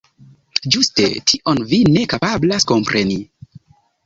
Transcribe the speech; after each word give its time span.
Ĝuste 0.75 1.05
tion 1.31 1.61
vi 1.75 1.81
ne 1.91 2.07
kapablas 2.15 2.67
kompreni... 2.73 3.21